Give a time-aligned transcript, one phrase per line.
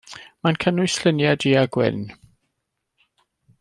[0.45, 2.03] Mae'n cynnwys lluniau du a gwyn.